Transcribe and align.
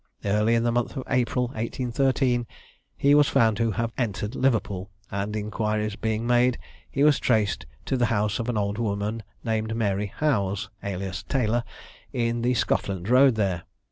Early 0.25 0.55
in 0.55 0.63
the 0.63 0.71
month 0.71 0.97
of 0.97 1.03
April 1.11 1.49
1813, 1.49 2.47
he 2.97 3.13
was 3.13 3.27
found 3.29 3.55
to 3.57 3.69
have 3.73 3.91
entered 3.99 4.33
Liverpool, 4.33 4.89
and 5.11 5.35
inquiries 5.35 5.95
being 5.95 6.25
made, 6.25 6.57
he 6.89 7.03
was 7.03 7.19
traced 7.19 7.67
to 7.85 7.97
the 7.97 8.07
house 8.07 8.39
of 8.39 8.49
an 8.49 8.57
old 8.57 8.79
woman 8.79 9.21
named 9.43 9.75
Mary 9.75 10.11
Howes, 10.15 10.71
alias 10.83 11.21
Taylor, 11.21 11.63
in 12.11 12.41
the 12.41 12.55
Scotland 12.55 13.09
Road 13.09 13.35
there. 13.35 13.61